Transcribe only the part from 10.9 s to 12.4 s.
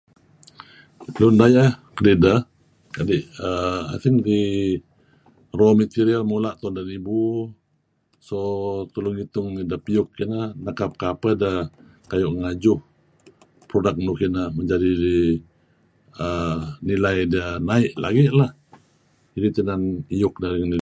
kapeh ideh kayu'